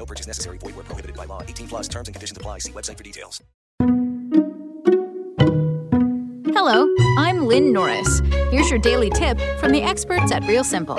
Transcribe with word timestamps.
No 0.00 0.06
purchase 0.06 0.26
necessary. 0.26 0.56
Void 0.56 0.76
where 0.76 0.84
prohibited 0.84 1.14
by 1.14 1.26
law. 1.26 1.42
18 1.42 1.68
plus 1.68 1.86
terms 1.86 2.08
and 2.08 2.14
conditions 2.14 2.38
apply. 2.38 2.60
See 2.60 2.72
website 2.72 2.96
for 2.96 3.04
details. 3.04 3.42
Hello, 6.54 6.88
I'm 7.18 7.44
Lynn 7.44 7.70
Norris. 7.70 8.20
Here's 8.50 8.70
your 8.70 8.78
daily 8.78 9.10
tip 9.10 9.38
from 9.58 9.72
the 9.72 9.82
experts 9.82 10.32
at 10.32 10.42
Real 10.44 10.64
Simple. 10.64 10.98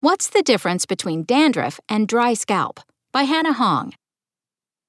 What's 0.00 0.30
the 0.30 0.42
difference 0.42 0.86
between 0.86 1.24
dandruff 1.24 1.80
and 1.88 2.06
dry 2.06 2.34
scalp? 2.34 2.78
By 3.10 3.24
Hannah 3.24 3.54
Hong. 3.54 3.94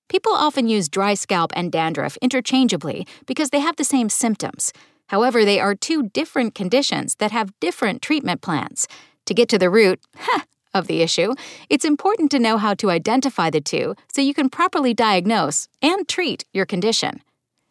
People 0.07 0.33
often 0.33 0.67
use 0.67 0.87
dry 0.87 1.15
scalp 1.15 1.51
and 1.55 1.71
dandruff 1.71 2.15
interchangeably 2.17 3.07
because 3.25 3.49
they 3.49 3.59
have 3.59 3.77
the 3.77 3.83
same 3.83 4.07
symptoms. 4.07 4.71
However, 5.07 5.45
they 5.45 5.59
are 5.59 5.73
two 5.73 6.09
different 6.09 6.53
conditions 6.53 7.15
that 7.15 7.31
have 7.31 7.59
different 7.59 8.03
treatment 8.03 8.43
plans. 8.43 8.87
To 9.25 9.33
get 9.33 9.49
to 9.49 9.57
the 9.57 9.69
root, 9.69 9.99
heh, 10.15 10.41
of 10.73 10.87
the 10.87 11.01
issue, 11.01 11.33
it's 11.69 11.85
important 11.85 12.31
to 12.31 12.39
know 12.39 12.57
how 12.57 12.73
to 12.75 12.89
identify 12.89 13.49
the 13.49 13.61
two 13.61 13.95
so 14.13 14.21
you 14.21 14.33
can 14.33 14.49
properly 14.49 14.93
diagnose 14.93 15.67
and 15.81 16.07
treat 16.07 16.45
your 16.53 16.65
condition. 16.65 17.21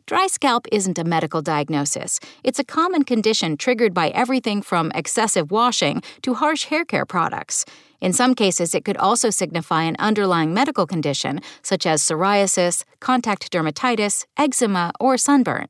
Dry 0.06 0.27
scalp 0.27 0.66
isn't 0.73 0.98
a 0.98 1.05
medical 1.05 1.42
diagnosis. 1.42 2.19
It's 2.42 2.59
a 2.59 2.64
common 2.64 3.05
condition 3.05 3.59
triggered 3.59 3.92
by 3.92 4.09
everything 4.09 4.62
from 4.62 4.91
excessive 4.95 5.50
washing 5.50 6.03
to 6.22 6.33
harsh 6.33 6.64
hair 6.64 6.87
care 6.87 7.05
products. 7.05 7.67
In 8.00 8.14
some 8.14 8.34
cases, 8.34 8.75
it 8.75 8.87
could 8.87 8.97
also 8.97 9.28
signify 9.28 9.83
an 9.83 9.97
underlying 9.98 10.55
medical 10.55 10.87
condition, 10.87 11.41
such 11.62 11.84
as 11.84 12.00
psoriasis, 12.00 12.84
contact 13.00 13.53
dermatitis, 13.53 14.25
eczema, 14.39 14.92
or 14.98 15.19
sunburn. 15.19 15.69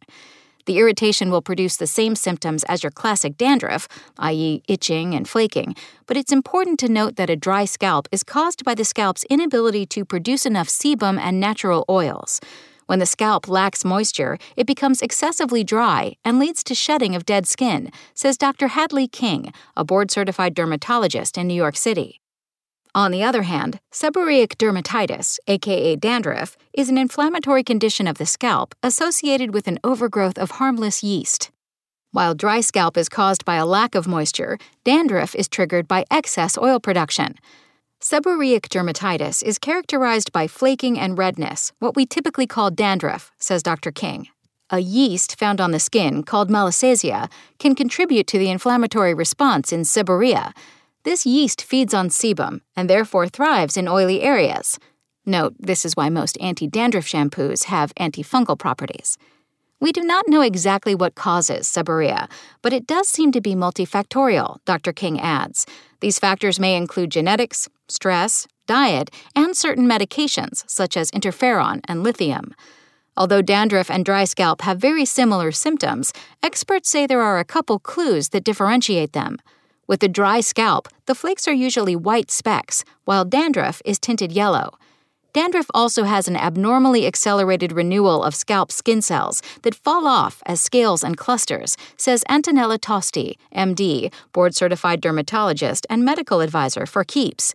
The 0.68 0.76
irritation 0.76 1.30
will 1.30 1.40
produce 1.40 1.78
the 1.78 1.86
same 1.86 2.14
symptoms 2.14 2.62
as 2.64 2.82
your 2.82 2.90
classic 2.90 3.38
dandruff, 3.38 3.88
i.e., 4.18 4.62
itching 4.68 5.14
and 5.14 5.26
flaking, 5.26 5.74
but 6.04 6.18
it's 6.18 6.30
important 6.30 6.78
to 6.80 6.90
note 6.90 7.16
that 7.16 7.30
a 7.30 7.36
dry 7.36 7.64
scalp 7.64 8.06
is 8.12 8.22
caused 8.22 8.64
by 8.64 8.74
the 8.74 8.84
scalp's 8.84 9.24
inability 9.30 9.86
to 9.86 10.04
produce 10.04 10.44
enough 10.44 10.68
sebum 10.68 11.18
and 11.18 11.40
natural 11.40 11.86
oils. 11.88 12.38
When 12.84 12.98
the 12.98 13.06
scalp 13.06 13.48
lacks 13.48 13.82
moisture, 13.82 14.36
it 14.56 14.66
becomes 14.66 15.00
excessively 15.00 15.64
dry 15.64 16.16
and 16.22 16.38
leads 16.38 16.62
to 16.64 16.74
shedding 16.74 17.16
of 17.16 17.24
dead 17.24 17.46
skin, 17.46 17.90
says 18.12 18.36
Dr. 18.36 18.68
Hadley 18.68 19.08
King, 19.08 19.54
a 19.74 19.86
board 19.86 20.10
certified 20.10 20.52
dermatologist 20.52 21.38
in 21.38 21.48
New 21.48 21.54
York 21.54 21.76
City. 21.78 22.20
On 22.94 23.10
the 23.10 23.22
other 23.22 23.42
hand, 23.42 23.80
seborrheic 23.92 24.56
dermatitis, 24.56 25.38
aka 25.46 25.96
dandruff, 25.96 26.56
is 26.72 26.88
an 26.88 26.98
inflammatory 26.98 27.62
condition 27.62 28.06
of 28.06 28.18
the 28.18 28.26
scalp 28.26 28.74
associated 28.82 29.52
with 29.52 29.68
an 29.68 29.78
overgrowth 29.84 30.38
of 30.38 30.52
harmless 30.52 31.02
yeast. 31.02 31.50
While 32.10 32.34
dry 32.34 32.60
scalp 32.60 32.96
is 32.96 33.08
caused 33.08 33.44
by 33.44 33.56
a 33.56 33.66
lack 33.66 33.94
of 33.94 34.08
moisture, 34.08 34.58
dandruff 34.84 35.34
is 35.34 35.48
triggered 35.48 35.86
by 35.86 36.04
excess 36.10 36.56
oil 36.56 36.80
production. 36.80 37.34
Seborrheic 38.00 38.68
dermatitis 38.68 39.42
is 39.42 39.58
characterized 39.58 40.32
by 40.32 40.46
flaking 40.46 40.98
and 40.98 41.18
redness, 41.18 41.72
what 41.80 41.96
we 41.96 42.06
typically 42.06 42.46
call 42.46 42.70
dandruff, 42.70 43.32
says 43.38 43.62
Dr. 43.62 43.90
King. 43.90 44.28
A 44.70 44.78
yeast 44.78 45.38
found 45.38 45.60
on 45.60 45.72
the 45.72 45.80
skin, 45.80 46.22
called 46.22 46.50
Malassezia, 46.50 47.30
can 47.58 47.74
contribute 47.74 48.26
to 48.28 48.38
the 48.38 48.50
inflammatory 48.50 49.14
response 49.14 49.72
in 49.72 49.82
seborrhea. 49.82 50.52
This 51.08 51.24
yeast 51.24 51.62
feeds 51.62 51.94
on 51.94 52.10
sebum 52.10 52.60
and 52.76 52.90
therefore 52.90 53.28
thrives 53.28 53.78
in 53.78 53.88
oily 53.88 54.20
areas. 54.20 54.78
Note, 55.24 55.54
this 55.58 55.86
is 55.86 55.96
why 55.96 56.10
most 56.10 56.36
anti 56.38 56.66
dandruff 56.66 57.06
shampoos 57.06 57.64
have 57.64 57.94
antifungal 57.94 58.58
properties. 58.58 59.16
We 59.80 59.90
do 59.90 60.02
not 60.02 60.28
know 60.28 60.42
exactly 60.42 60.94
what 60.94 61.14
causes 61.14 61.66
seborrhea, 61.66 62.28
but 62.60 62.74
it 62.74 62.86
does 62.86 63.08
seem 63.08 63.32
to 63.32 63.40
be 63.40 63.54
multifactorial, 63.54 64.58
Dr. 64.66 64.92
King 64.92 65.18
adds. 65.18 65.64
These 66.00 66.18
factors 66.18 66.60
may 66.60 66.76
include 66.76 67.10
genetics, 67.10 67.70
stress, 67.88 68.46
diet, 68.66 69.10
and 69.34 69.56
certain 69.56 69.86
medications 69.86 70.62
such 70.68 70.94
as 70.94 71.10
interferon 71.12 71.80
and 71.88 72.02
lithium. 72.02 72.54
Although 73.16 73.40
dandruff 73.40 73.90
and 73.90 74.04
dry 74.04 74.24
scalp 74.24 74.60
have 74.60 74.76
very 74.76 75.06
similar 75.06 75.52
symptoms, 75.52 76.12
experts 76.42 76.90
say 76.90 77.06
there 77.06 77.22
are 77.22 77.38
a 77.38 77.46
couple 77.46 77.78
clues 77.78 78.28
that 78.28 78.44
differentiate 78.44 79.14
them. 79.14 79.38
With 79.88 80.02
a 80.02 80.08
dry 80.08 80.40
scalp, 80.42 80.86
the 81.06 81.14
flakes 81.14 81.48
are 81.48 81.52
usually 81.52 81.96
white 81.96 82.30
specks, 82.30 82.84
while 83.06 83.24
dandruff 83.24 83.80
is 83.86 83.98
tinted 83.98 84.30
yellow. 84.30 84.78
Dandruff 85.32 85.70
also 85.72 86.04
has 86.04 86.28
an 86.28 86.36
abnormally 86.36 87.06
accelerated 87.06 87.72
renewal 87.72 88.22
of 88.22 88.34
scalp 88.34 88.70
skin 88.70 89.00
cells 89.00 89.40
that 89.62 89.74
fall 89.74 90.06
off 90.06 90.42
as 90.44 90.60
scales 90.60 91.02
and 91.02 91.16
clusters, 91.16 91.74
says 91.96 92.22
Antonella 92.28 92.78
Tosti, 92.78 93.38
MD, 93.54 94.12
board 94.34 94.54
certified 94.54 95.00
dermatologist 95.00 95.86
and 95.88 96.04
medical 96.04 96.40
advisor 96.40 96.84
for 96.84 97.02
KEEPS. 97.02 97.54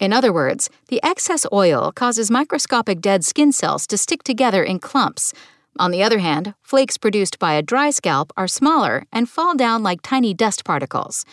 In 0.00 0.12
other 0.12 0.32
words, 0.32 0.70
the 0.88 1.00
excess 1.04 1.46
oil 1.52 1.92
causes 1.92 2.28
microscopic 2.28 3.00
dead 3.00 3.24
skin 3.24 3.52
cells 3.52 3.86
to 3.86 3.96
stick 3.96 4.24
together 4.24 4.64
in 4.64 4.80
clumps. 4.80 5.32
On 5.78 5.92
the 5.92 6.02
other 6.02 6.18
hand, 6.18 6.54
flakes 6.60 6.98
produced 6.98 7.38
by 7.38 7.52
a 7.52 7.62
dry 7.62 7.90
scalp 7.90 8.32
are 8.36 8.48
smaller 8.48 9.04
and 9.12 9.28
fall 9.28 9.54
down 9.54 9.84
like 9.84 10.02
tiny 10.02 10.34
dust 10.34 10.64
particles. 10.64 11.24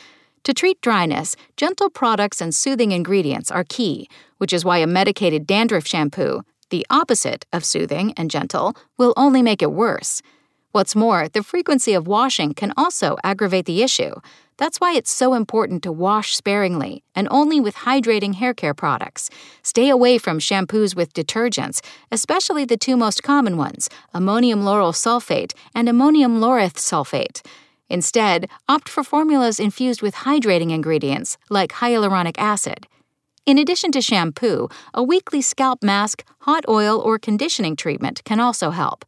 To 0.46 0.54
treat 0.54 0.80
dryness, 0.80 1.36
gentle 1.58 1.90
products 1.90 2.40
and 2.40 2.54
soothing 2.54 2.92
ingredients 2.92 3.50
are 3.50 3.64
key, 3.64 4.08
which 4.38 4.54
is 4.54 4.64
why 4.64 4.78
a 4.78 4.86
medicated 4.86 5.48
dandruff 5.48 5.88
shampoo, 5.88 6.44
the 6.70 6.86
opposite 6.92 7.48
of 7.52 7.66
soothing 7.66 8.14
and 8.16 8.30
gentle, 8.30 8.76
will 8.96 9.16
only 9.18 9.42
make 9.42 9.64
it 9.64 9.72
worse. 9.72 10.22
What's 10.72 10.96
more, 10.96 11.28
the 11.28 11.42
frequency 11.42 11.96
of 11.96 12.06
washing 12.06 12.54
can 12.54 12.74
also 12.78 13.18
aggravate 13.24 13.66
the 13.66 13.82
issue. 13.82 14.14
That's 14.58 14.80
why 14.80 14.94
it's 14.94 15.10
so 15.10 15.34
important 15.34 15.82
to 15.82 15.92
wash 15.92 16.36
sparingly 16.36 17.02
and 17.16 17.28
only 17.32 17.60
with 17.60 17.78
hydrating 17.78 18.36
hair 18.36 18.54
care 18.54 18.76
products. 18.76 19.32
Stay 19.64 19.90
away 19.90 20.20
from 20.20 20.38
shampoos 20.38 20.96
with 20.96 21.14
detergents, 21.14 21.84
especially 22.12 22.66
the 22.66 22.78
two 22.78 22.96
most 22.96 23.24
common 23.24 23.58
ones 23.58 23.90
ammonium 24.14 24.62
lauryl 24.62 24.94
sulfate 24.94 25.54
and 25.74 25.90
ammonium 25.90 26.40
laureth 26.40 26.76
sulfate. 26.76 27.42
Instead, 27.90 28.50
opt 28.68 28.90
for 28.90 29.04
formulas 29.04 29.60
infused 29.60 30.02
with 30.02 30.16
hydrating 30.16 30.72
ingredients 30.72 31.38
like 31.50 31.74
hyaluronic 31.74 32.36
acid. 32.38 32.88
In 33.46 33.60
addition 33.60 33.92
to 33.92 34.02
shampoo, 34.02 34.70
a 34.94 35.04
weekly 35.04 35.42
scalp 35.42 35.84
mask, 35.84 36.24
hot 36.40 36.66
oil, 36.68 37.00
or 37.00 37.20
conditioning 37.20 37.76
treatment 37.76 38.24
can 38.24 38.40
also 38.40 38.72
help. 38.72 39.06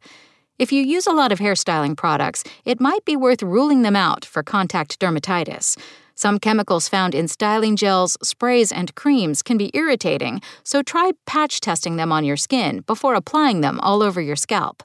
If 0.58 0.72
you 0.72 0.82
use 0.82 1.06
a 1.06 1.12
lot 1.12 1.32
of 1.32 1.38
hairstyling 1.38 1.96
products, 1.96 2.44
it 2.64 2.80
might 2.80 3.04
be 3.04 3.16
worth 3.16 3.42
ruling 3.42 3.82
them 3.82 3.96
out 3.96 4.24
for 4.24 4.42
contact 4.42 5.00
dermatitis. 5.00 5.76
Some 6.14 6.40
chemicals 6.40 6.88
found 6.88 7.14
in 7.14 7.28
styling 7.28 7.76
gels, 7.76 8.16
sprays, 8.24 8.72
and 8.72 8.92
creams 8.96 9.40
can 9.40 9.56
be 9.56 9.70
irritating, 9.72 10.40
so 10.64 10.82
try 10.82 11.12
patch 11.26 11.60
testing 11.60 11.94
them 11.94 12.10
on 12.10 12.24
your 12.24 12.36
skin 12.36 12.80
before 12.88 13.14
applying 13.14 13.60
them 13.60 13.78
all 13.80 14.02
over 14.02 14.20
your 14.20 14.34
scalp. 14.34 14.82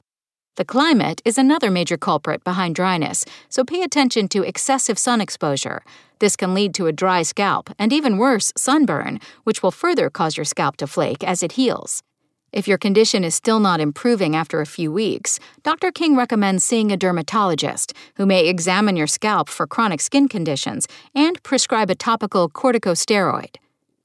The 0.56 0.64
climate 0.64 1.20
is 1.24 1.36
another 1.36 1.68
major 1.68 1.96
culprit 1.96 2.44
behind 2.44 2.76
dryness, 2.76 3.24
so 3.48 3.64
pay 3.64 3.82
attention 3.82 4.28
to 4.28 4.44
excessive 4.44 5.00
sun 5.00 5.20
exposure. 5.20 5.82
This 6.20 6.36
can 6.36 6.54
lead 6.54 6.74
to 6.74 6.86
a 6.86 6.92
dry 6.92 7.22
scalp 7.22 7.70
and 7.76 7.92
even 7.92 8.18
worse, 8.18 8.52
sunburn, 8.56 9.18
which 9.42 9.64
will 9.64 9.72
further 9.72 10.08
cause 10.10 10.36
your 10.36 10.44
scalp 10.44 10.76
to 10.76 10.86
flake 10.86 11.24
as 11.24 11.42
it 11.42 11.52
heals. 11.52 12.04
If 12.52 12.68
your 12.68 12.78
condition 12.78 13.24
is 13.24 13.34
still 13.34 13.58
not 13.58 13.80
improving 13.80 14.36
after 14.36 14.60
a 14.60 14.66
few 14.66 14.92
weeks, 14.92 15.40
Dr. 15.64 15.90
King 15.90 16.14
recommends 16.14 16.62
seeing 16.62 16.92
a 16.92 16.96
dermatologist 16.96 17.92
who 18.14 18.24
may 18.24 18.46
examine 18.46 18.94
your 18.94 19.08
scalp 19.08 19.48
for 19.48 19.66
chronic 19.66 20.00
skin 20.00 20.28
conditions 20.28 20.86
and 21.16 21.42
prescribe 21.42 21.90
a 21.90 21.96
topical 21.96 22.48
corticosteroid. 22.48 23.56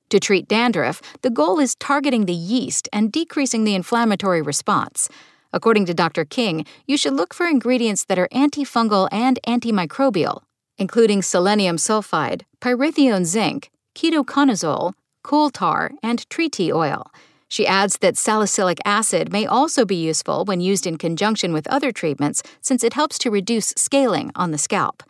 To 0.09 0.19
treat 0.19 0.47
dandruff, 0.47 0.99
the 1.21 1.29
goal 1.29 1.59
is 1.59 1.75
targeting 1.75 2.25
the 2.25 2.33
yeast 2.33 2.89
and 2.91 3.11
decreasing 3.11 3.65
the 3.65 3.75
inflammatory 3.75 4.41
response. 4.41 5.09
According 5.51 5.85
to 5.87 5.93
Dr. 5.93 6.25
King, 6.25 6.65
you 6.85 6.97
should 6.97 7.13
look 7.13 7.33
for 7.33 7.47
ingredients 7.47 8.05
that 8.05 8.19
are 8.19 8.27
antifungal 8.29 9.07
and 9.11 9.39
antimicrobial, 9.47 10.43
including 10.77 11.21
selenium 11.21 11.77
sulfide, 11.77 12.43
pyrithione 12.61 13.25
zinc, 13.25 13.71
ketoconazole, 13.95 14.93
coal 15.23 15.49
tar, 15.49 15.91
and 16.03 16.29
tree 16.29 16.49
tea 16.49 16.71
oil. 16.71 17.11
She 17.47 17.65
adds 17.65 17.97
that 17.97 18.15
salicylic 18.15 18.77
acid 18.85 19.31
may 19.31 19.47
also 19.47 19.83
be 19.83 19.95
useful 19.95 20.45
when 20.45 20.61
used 20.61 20.85
in 20.85 20.99
conjunction 20.99 21.51
with 21.51 21.67
other 21.67 21.91
treatments 21.91 22.43
since 22.61 22.83
it 22.83 22.93
helps 22.93 23.17
to 23.19 23.31
reduce 23.31 23.73
scaling 23.75 24.31
on 24.35 24.51
the 24.51 24.59
scalp. 24.59 25.01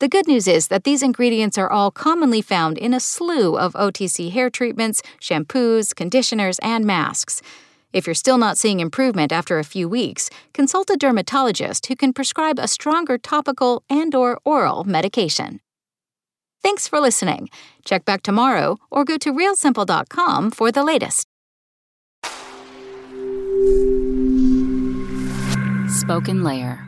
The 0.00 0.08
good 0.08 0.28
news 0.28 0.46
is 0.46 0.68
that 0.68 0.84
these 0.84 1.02
ingredients 1.02 1.58
are 1.58 1.70
all 1.70 1.90
commonly 1.90 2.42
found 2.42 2.76
in 2.78 2.92
a 2.92 3.00
slew 3.00 3.56
of 3.58 3.72
OTC 3.72 4.30
hair 4.30 4.50
treatments, 4.50 5.02
shampoos, 5.20 5.94
conditioners, 5.94 6.58
and 6.60 6.84
masks. 6.84 7.40
If 7.92 8.06
you're 8.06 8.14
still 8.14 8.38
not 8.38 8.58
seeing 8.58 8.80
improvement 8.80 9.32
after 9.32 9.58
a 9.58 9.64
few 9.64 9.88
weeks, 9.88 10.28
consult 10.52 10.90
a 10.90 10.96
dermatologist 10.96 11.86
who 11.86 11.96
can 11.96 12.12
prescribe 12.12 12.58
a 12.58 12.68
stronger 12.68 13.18
topical 13.18 13.82
and 13.88 14.14
or 14.14 14.38
oral 14.44 14.84
medication. 14.84 15.60
Thanks 16.62 16.88
for 16.88 17.00
listening. 17.00 17.48
Check 17.84 18.04
back 18.04 18.22
tomorrow 18.22 18.78
or 18.90 19.04
go 19.04 19.16
to 19.18 19.32
realsimple.com 19.32 20.50
for 20.50 20.72
the 20.72 20.84
latest. 20.84 21.26
SpokenLayer. 25.88 26.87